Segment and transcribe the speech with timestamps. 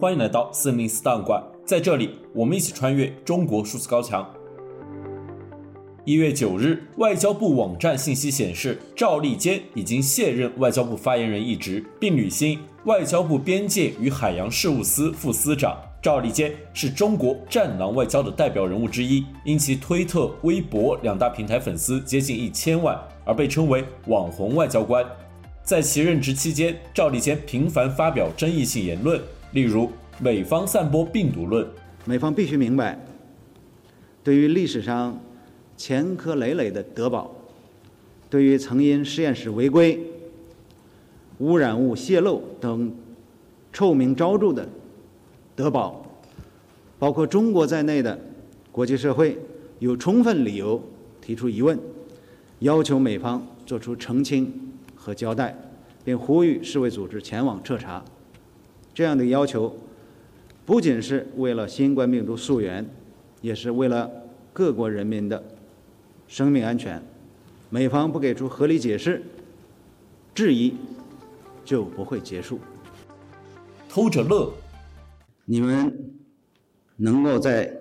[0.00, 4.26] 欢迎来到四零四档案馆，在这里，我们一起穿越中国数字高墙。
[6.06, 15.76] 一月九日，外交部网站信息显示，赵立坚已经卸任外交部发言人一职，并履新外交部边界与海洋事务司副司长。
[16.00, 25.04] 赵立坚是中国“战狼外交”的代表人物之一，因其推特、微博两大平台粉丝接近一千万，而被称为“网红外交官”。
[25.62, 29.20] 在其任职期间，赵立坚频繁发表争议性言论，
[29.52, 31.66] 例如美方散播病毒论。
[32.06, 32.98] 美方必须明白，
[34.24, 35.20] 对于历史上
[35.76, 37.30] 前科累累的德宝，
[38.30, 40.00] 对于曾因实验室违规、
[41.38, 42.90] 污染物泄漏等
[43.70, 44.66] 臭名昭著的。
[45.54, 46.02] 德宝，
[46.98, 48.18] 包括中国在内的
[48.72, 49.36] 国际社会
[49.78, 50.82] 有充分理由
[51.20, 51.78] 提出疑问，
[52.60, 54.50] 要求美方作出澄清
[54.94, 55.54] 和交代，
[56.02, 58.02] 并呼吁世卫组织前往彻查。
[58.92, 59.76] 这样的要求
[60.66, 62.88] 不仅是为了新冠病毒溯源，
[63.40, 64.10] 也是为了
[64.52, 65.42] 各国人民的
[66.28, 67.02] 生命安全。
[67.70, 69.22] 美方不给出合理解释，
[70.34, 70.74] 质疑
[71.64, 72.58] 就不会结束。
[73.88, 74.52] 偷着乐。
[75.44, 76.14] 你们
[76.96, 77.76] 能够在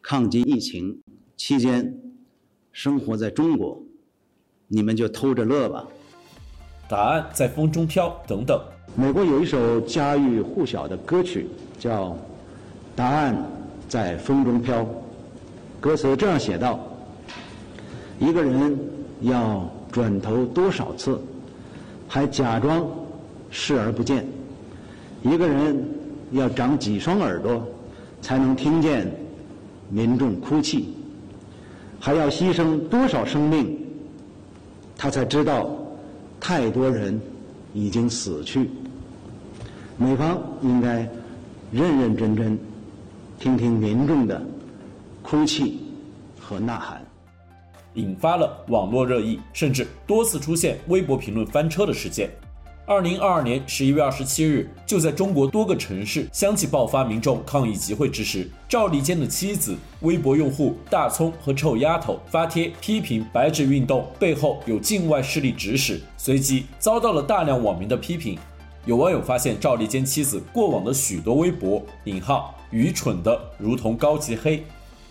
[0.00, 1.02] 抗击疫情
[1.36, 2.00] 期间
[2.70, 3.82] 生活在中国，
[4.68, 5.88] 你们就偷着乐吧。
[6.92, 8.60] 答案在风中飘等等。
[8.94, 12.08] 美国有一首家喻户晓的歌曲，叫
[12.94, 13.34] 《答案
[13.88, 14.82] 在风中飘》。
[15.80, 16.78] 歌词这样写道：
[18.18, 18.78] 一个人
[19.22, 21.18] 要转头多少次，
[22.06, 22.86] 还假装
[23.50, 24.26] 视而不见。
[25.22, 25.82] 一个人。
[26.32, 27.62] 要长几双耳朵，
[28.22, 29.06] 才能听见
[29.90, 30.86] 民众哭泣；
[32.00, 33.78] 还要牺牲多少生命，
[34.96, 35.68] 他才知道
[36.44, 37.20] 太多人
[37.72, 38.68] 已经死去。
[39.96, 41.08] 美方应该
[41.70, 42.58] 认认真真
[43.38, 44.44] 听听民众的
[45.22, 45.78] 哭泣
[46.40, 47.00] 和呐喊，
[47.94, 52.28] 引发了网络热议，甚至多次出现微博评论翻车的事件。
[52.84, 68.36] 二零二二年十一月二十七日，就在中国多个城市相继爆发民众抗议集会之时，赵立坚的妻子、微博用户大葱和臭丫头发帖批评白纸运动背后有境外势力指使，随即遭到了大量网民的批评。
[68.84, 74.64] 有网友发现赵立坚妻子过往的许多微博引号愚蠢的如同高级黑，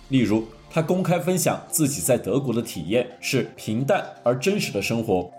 [0.09, 5.31] 例如他公开分享自己在德国的体验是平淡而真实的生活。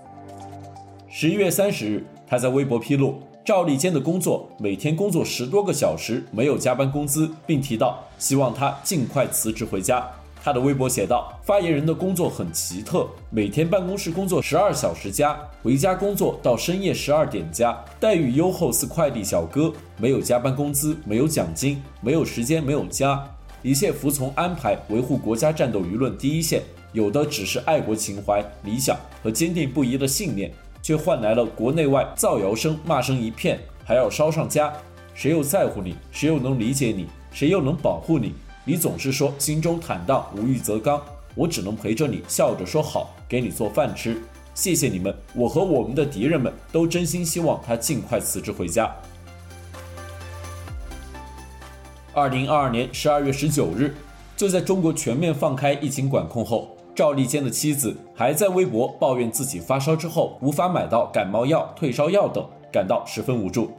[1.10, 2.06] 十一月三十日。
[2.32, 10.02] 他在微博披露赵立坚的工作，每天工作十多个小时，没有加班工资，并提到希望他尽快辞职回家。
[10.42, 23.22] 他的微博写道：“发言人的工作很奇特，每天办公室工作十二小时加，回家工作到深夜十二点加，待遇优厚似快递小哥，没有加班工资，没有奖金，没有时间，没有家，
[23.60, 26.62] 一切服从安排，维护国家战斗舆论第一线，
[26.94, 30.50] 有的只是爱国情怀、理想和坚定不移的信念。”
[30.82, 34.72] 却换来了国内外造谣声、骂声一片，还要烧上家。
[35.14, 35.94] 谁又在乎你？
[36.10, 37.06] 谁又能理解你？
[37.30, 38.34] 谁又能保护你？
[38.64, 41.00] 你总是说心中坦荡，无欲则刚。
[41.34, 44.20] 我只能陪着你，笑着说好，给你做饭吃。
[44.54, 48.94] 谢谢你们，我和我们的敌人们都真心希望他尽快辞职回家。
[52.12, 53.94] 二零二二年十二月十九日，
[54.36, 56.76] 就在中国全面放开疫情管控后。
[56.94, 63.70] 赵立坚的妻子还在微博抱怨自己发烧之后无法买到感冒药、退烧药等，感到十分无助。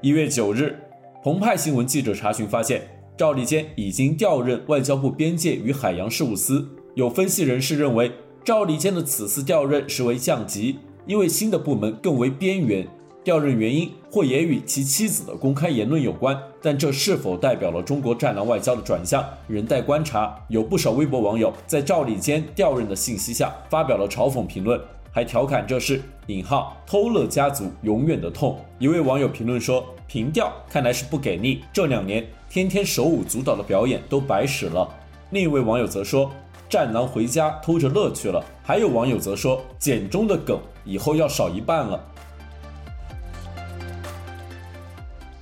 [0.00, 0.76] 一月九日，
[1.22, 2.82] 澎湃新闻记者查询发现，
[3.16, 6.68] 赵立坚已经调任外交部边界与海洋事务司。
[6.96, 8.10] 有分析人士认为，
[8.44, 12.84] 赵立坚的此次调任实为降级，因为新的部门更为边缘。
[13.24, 20.36] 调任原因或也与其妻子的公开言论有关，但这是否代表了中国“战狼外交”的转向，仍待观察。
[20.48, 24.80] 有不少微博网友在赵立坚调任的信息下发表了嘲讽评论，
[25.12, 28.58] 还调侃这是“引号偷乐家族永远的痛”。
[28.80, 34.88] 一位网友评论说：“平调看来是不给力，这两年天天手舞足蹈的表演都白使了。”
[35.30, 36.28] 另一位网友则说
[36.68, 42.04] ：“战狼回家偷着乐去了。”还有网友则说：“简中的梗以后要少一半了。”